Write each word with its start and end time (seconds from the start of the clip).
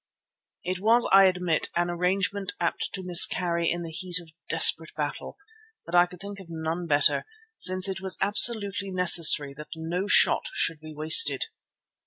It 0.63 0.79
was, 0.79 1.07
I 1.13 1.25
admit, 1.25 1.69
an 1.75 1.91
arrangement 1.91 2.53
apt 2.59 2.89
to 2.93 3.03
miscarry 3.05 3.69
in 3.69 3.83
the 3.83 3.91
heat 3.91 4.17
of 4.19 4.31
desperate 4.49 4.95
battle, 4.95 5.37
but 5.85 5.93
I 5.93 6.07
could 6.07 6.19
think 6.19 6.39
of 6.39 6.47
none 6.49 6.87
better, 6.87 7.23
since 7.55 7.87
it 7.87 8.01
was 8.01 8.17
absolutely 8.19 8.89
necessary 8.89 9.53
that 9.57 9.69
no 9.75 10.07
shot 10.07 10.47
should 10.53 10.79
be 10.79 10.95
wasted. 10.95 11.45